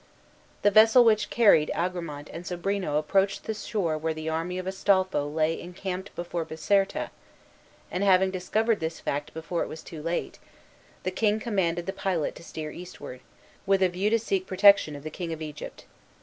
[0.63, 5.27] The vessel which carried Agramant and Sobrino approached the shore where the army of Astolpho
[5.27, 7.11] lay encamped before Biserta,
[7.91, 10.39] and having discovered this fact before it was too late,
[11.03, 13.21] the king commanded the pilot to steer eastward,
[13.67, 15.85] with a view to seek protection of the King of Egypt.